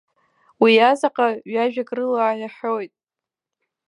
[0.61, 2.93] Уи аҵаҟа ҩажәак рыла иаҳәоит.